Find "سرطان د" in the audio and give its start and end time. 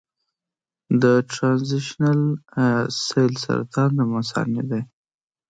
3.43-3.99